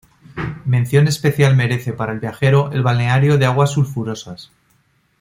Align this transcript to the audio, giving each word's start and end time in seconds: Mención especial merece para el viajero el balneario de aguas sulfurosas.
Mención 0.65 1.07
especial 1.07 1.55
merece 1.55 1.93
para 1.93 2.11
el 2.11 2.19
viajero 2.19 2.71
el 2.71 2.81
balneario 2.81 3.37
de 3.37 3.45
aguas 3.45 3.69
sulfurosas. 3.69 4.49